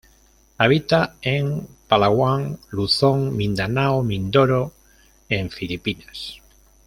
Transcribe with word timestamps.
Habita 0.57 1.17
en 1.21 1.67
Palawan, 1.87 2.57
Luzon, 2.71 3.37
Mindanao, 3.37 4.01
Mindoro 4.01 4.73
en 5.29 5.51
Filipinas. 5.51 6.41